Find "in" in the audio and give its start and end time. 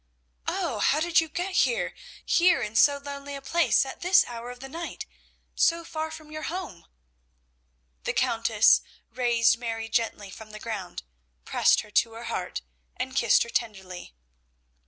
2.59-2.75